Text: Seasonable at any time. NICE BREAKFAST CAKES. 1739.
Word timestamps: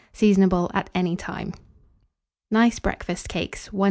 Seasonable 0.13 0.71
at 0.73 0.89
any 0.95 1.15
time. 1.15 1.53
NICE 2.49 2.79
BREAKFAST 2.79 3.29
CAKES. 3.29 3.71
1739. 3.71 3.79